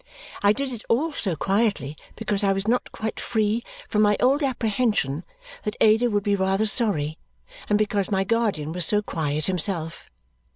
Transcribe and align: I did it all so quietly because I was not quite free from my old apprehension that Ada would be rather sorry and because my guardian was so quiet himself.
I 0.41 0.51
did 0.51 0.73
it 0.73 0.81
all 0.89 1.11
so 1.13 1.35
quietly 1.35 1.95
because 2.15 2.43
I 2.43 2.53
was 2.53 2.67
not 2.67 2.91
quite 2.91 3.19
free 3.19 3.61
from 3.87 4.01
my 4.01 4.17
old 4.19 4.41
apprehension 4.41 5.23
that 5.63 5.75
Ada 5.79 6.09
would 6.09 6.23
be 6.23 6.35
rather 6.35 6.65
sorry 6.65 7.19
and 7.69 7.77
because 7.77 8.09
my 8.09 8.23
guardian 8.23 8.71
was 8.71 8.83
so 8.83 9.03
quiet 9.03 9.45
himself. 9.45 10.09